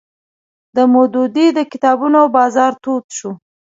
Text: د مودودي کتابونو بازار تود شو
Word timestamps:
د 0.75 0.77
مودودي 0.93 1.47
کتابونو 1.71 2.19
بازار 2.35 2.71
تود 2.83 3.05
شو 3.17 3.31